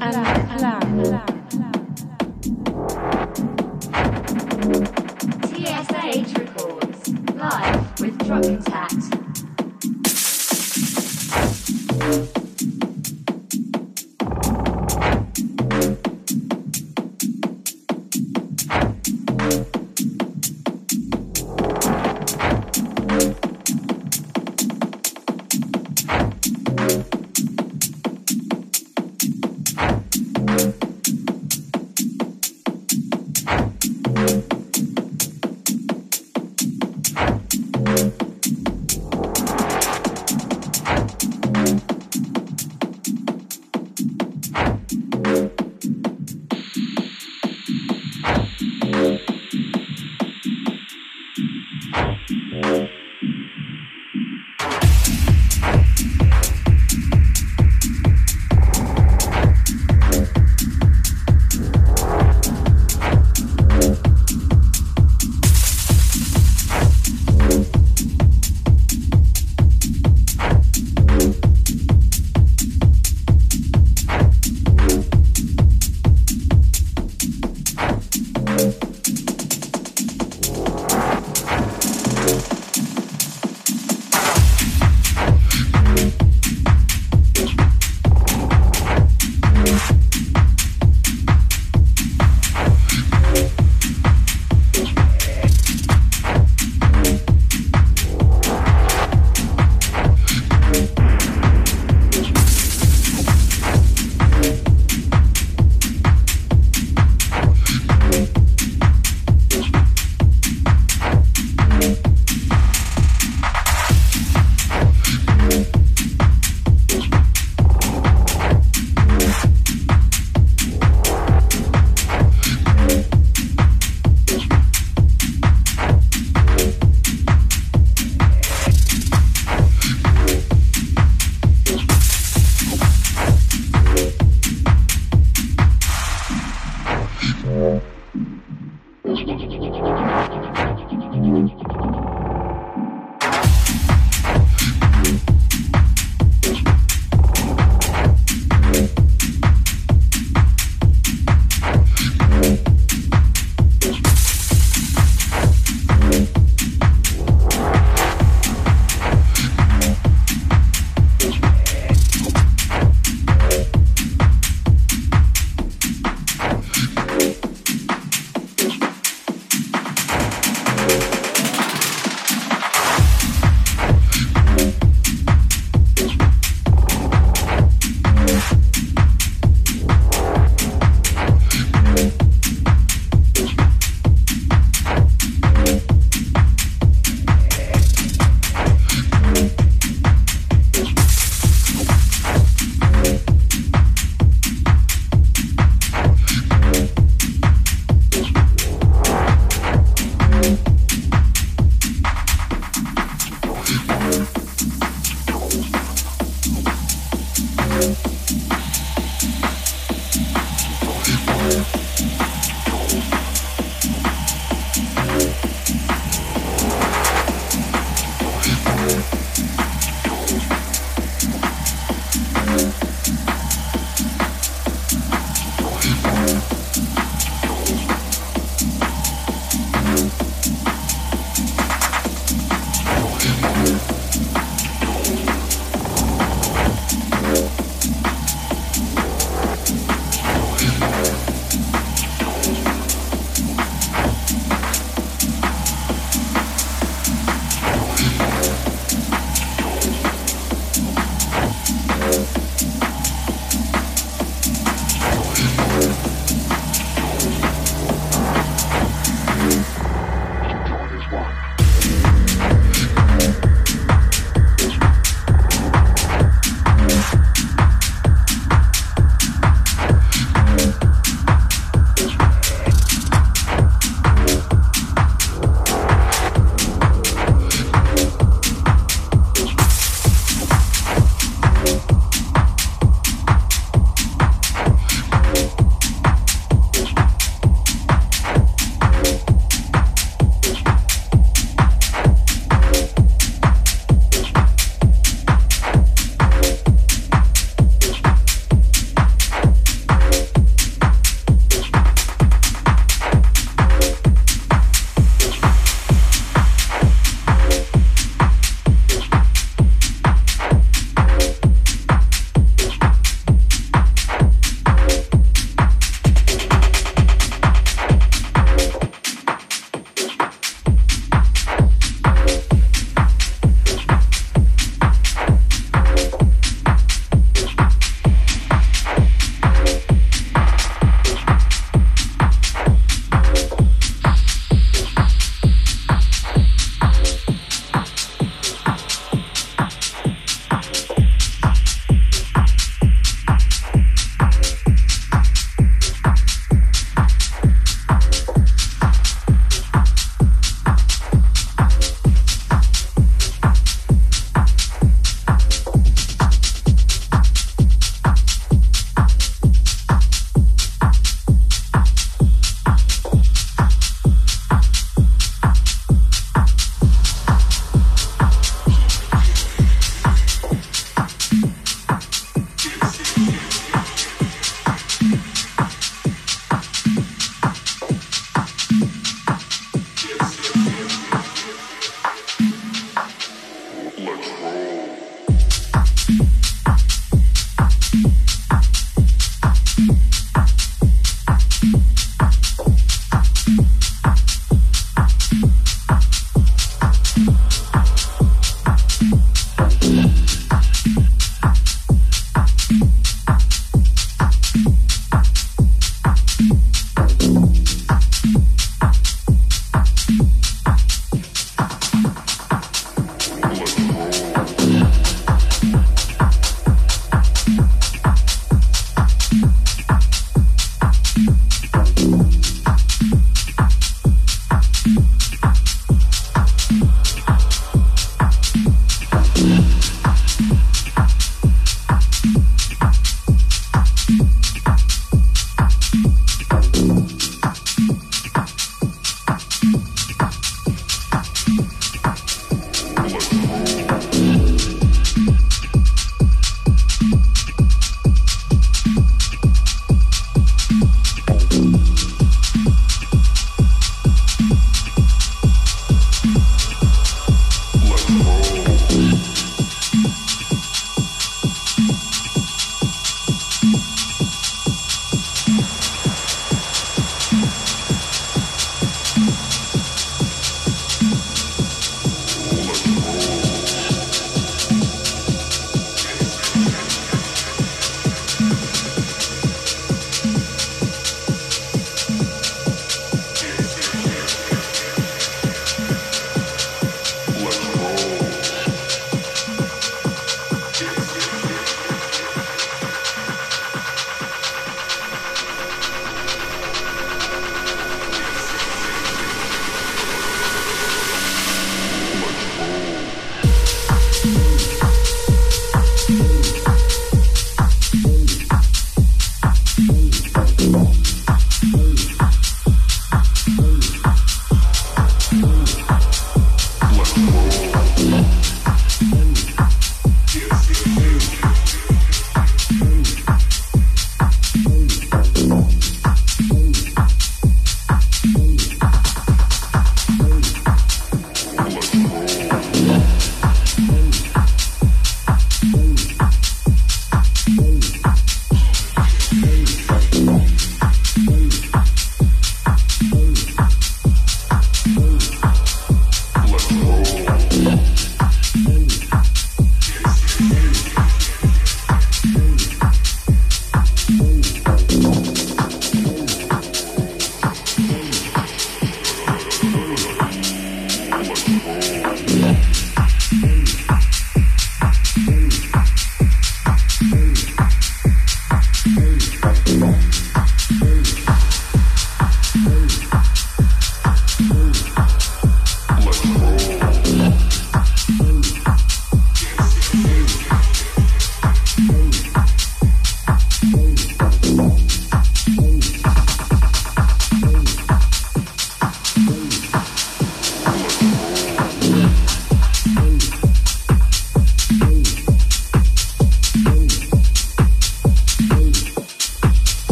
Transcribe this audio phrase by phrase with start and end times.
[0.00, 1.29] TSH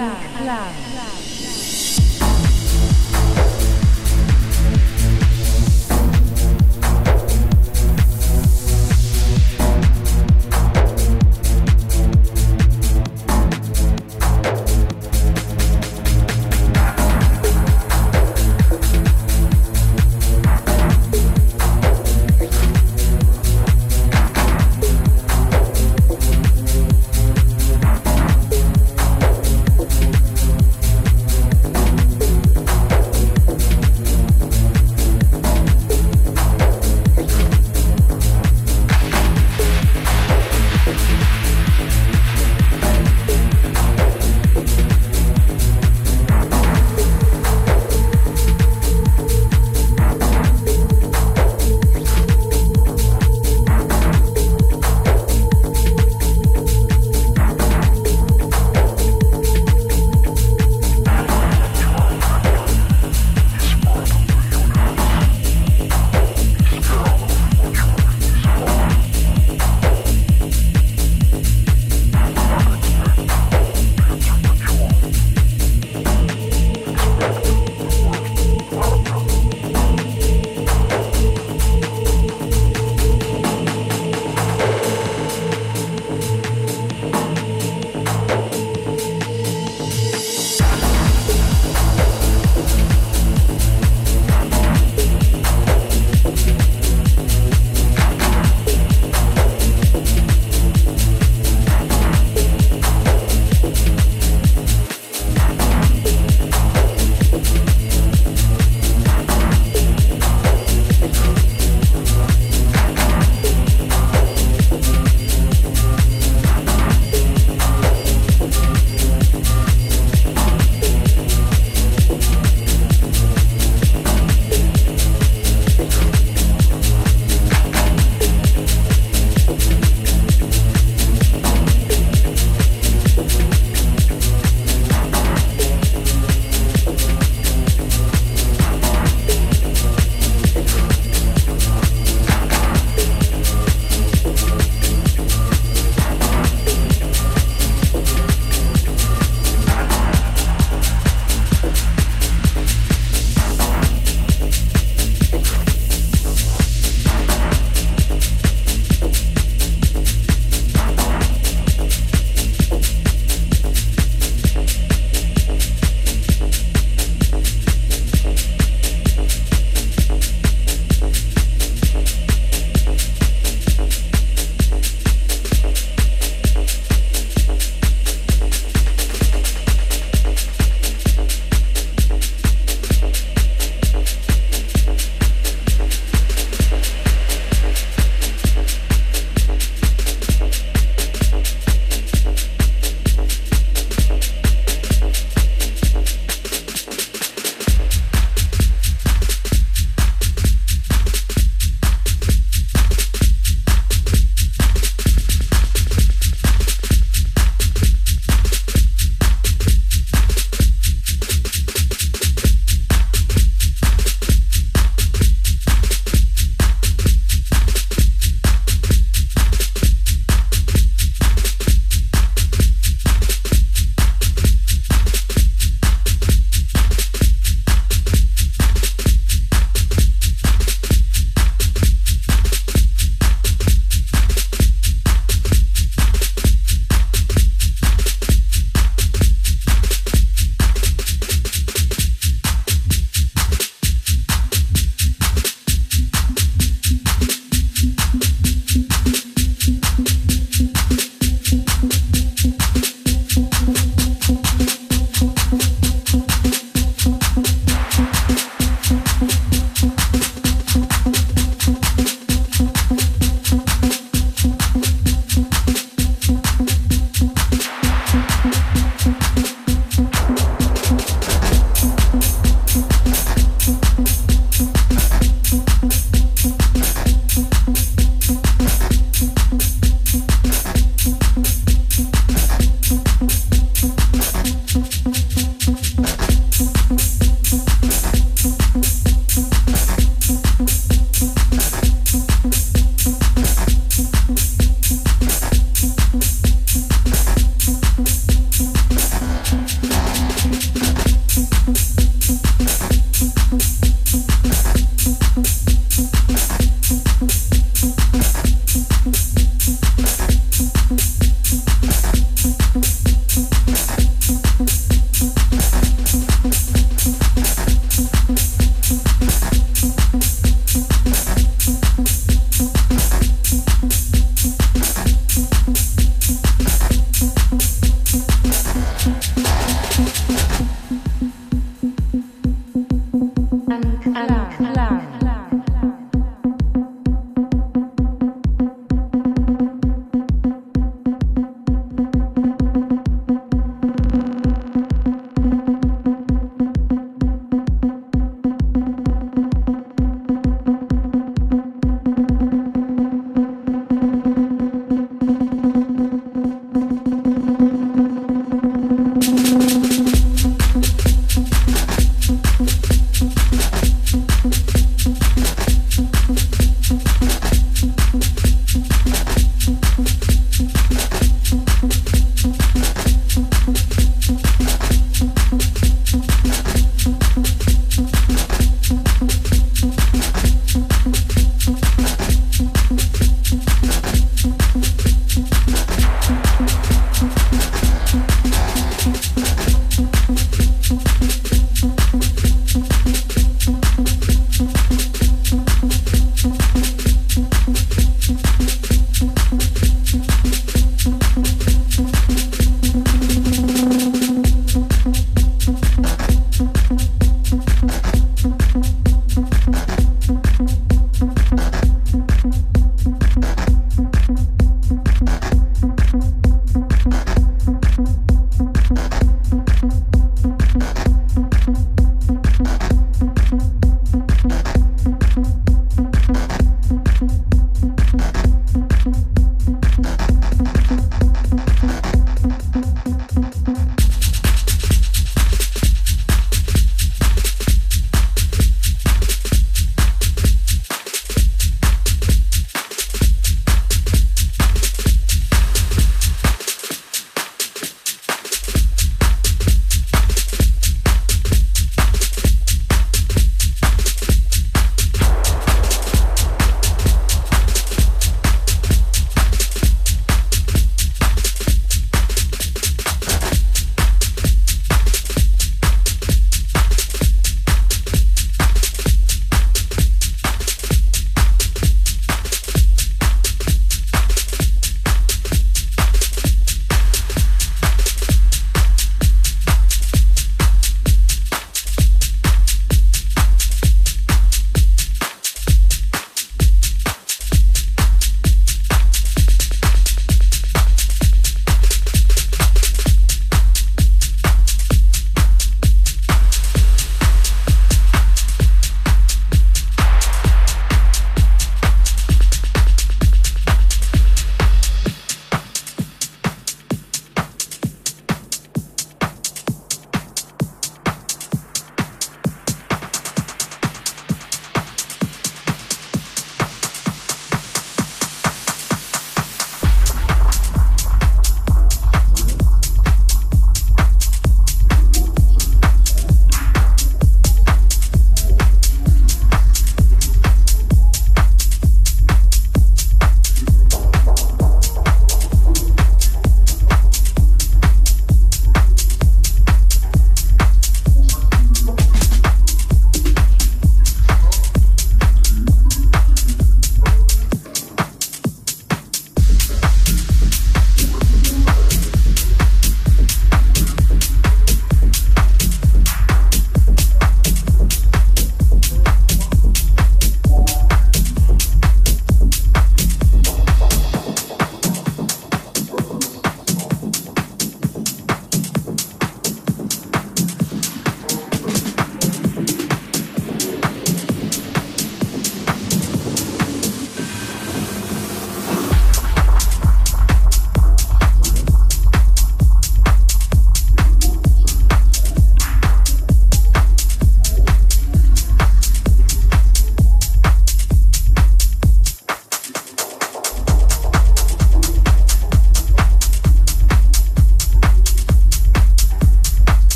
[0.00, 0.81] and Cloud.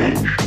[0.00, 0.39] change.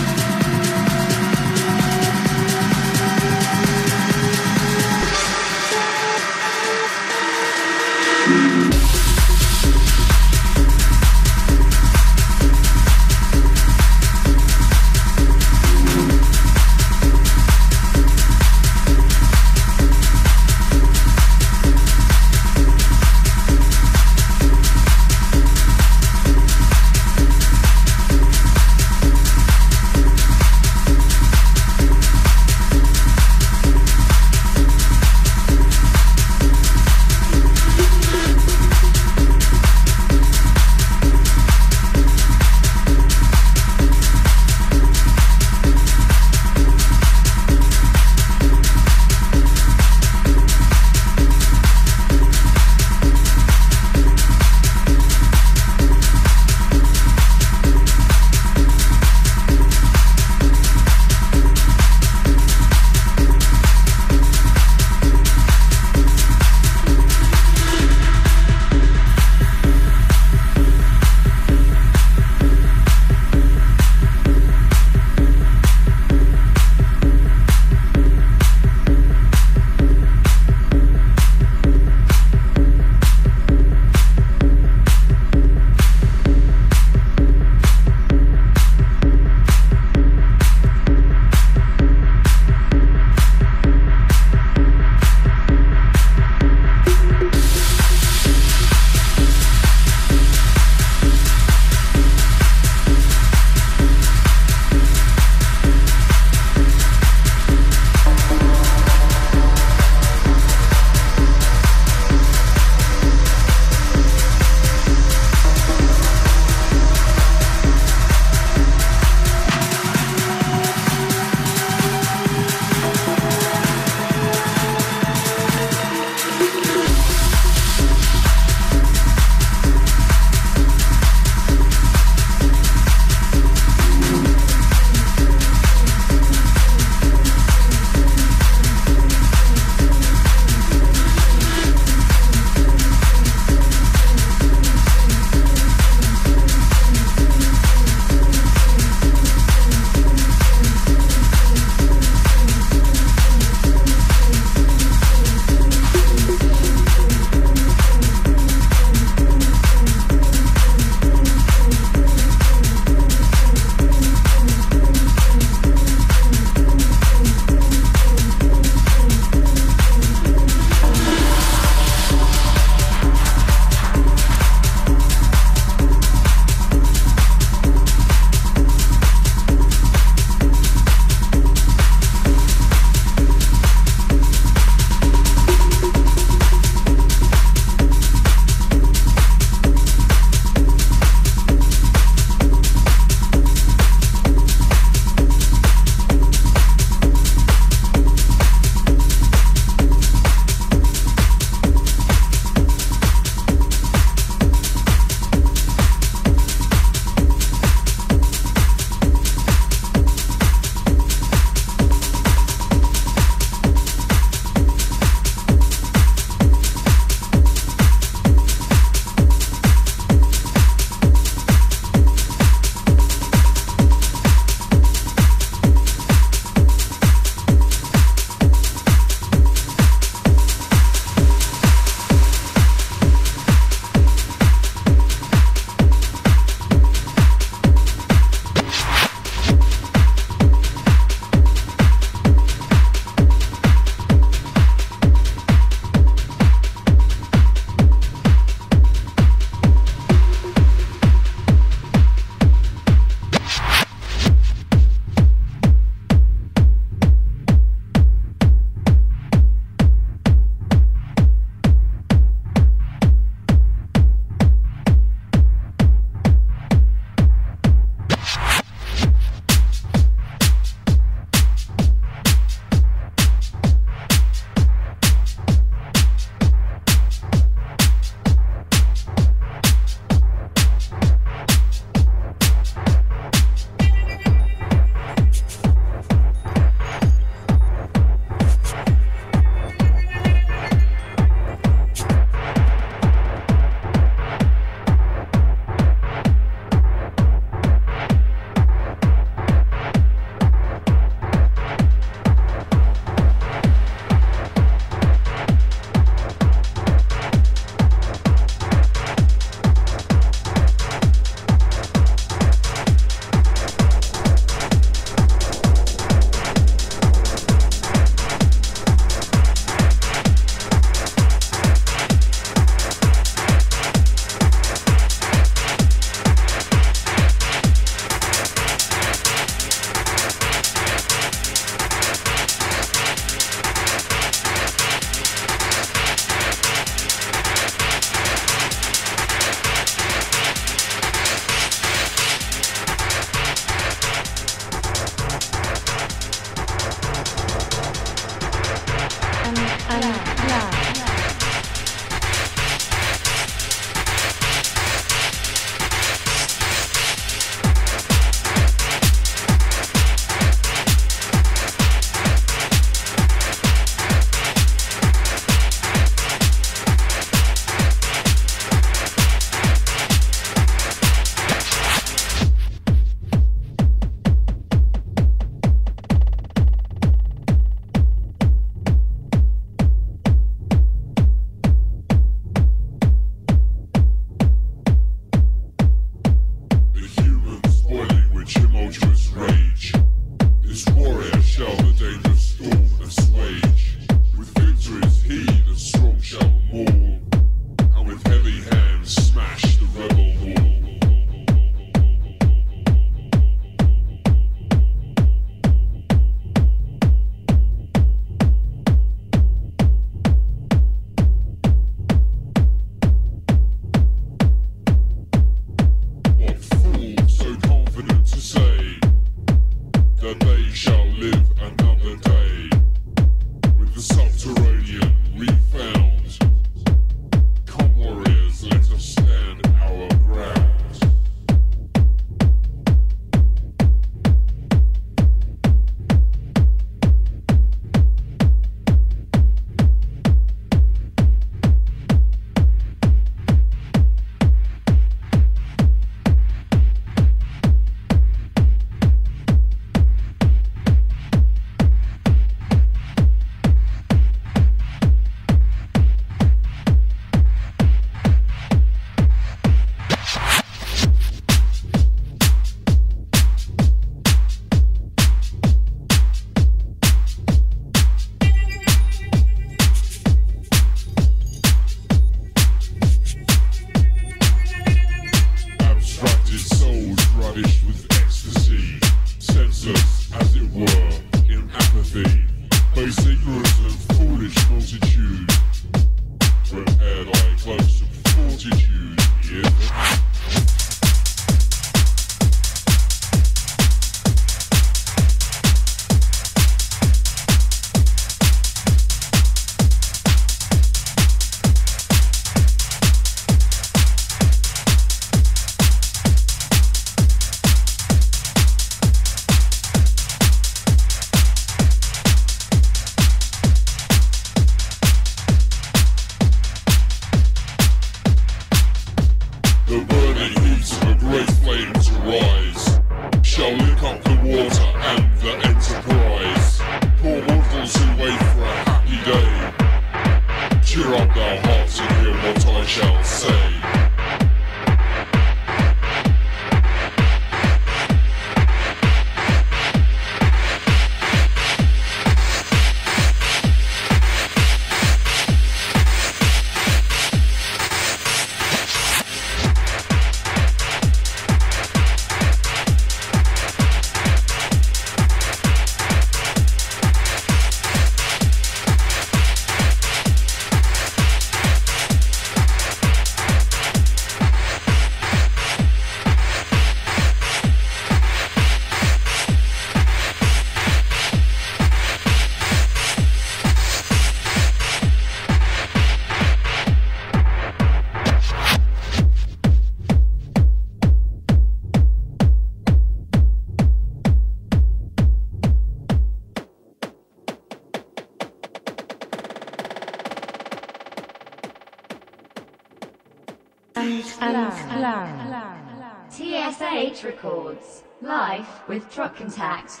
[599.11, 600.00] Truck Contact.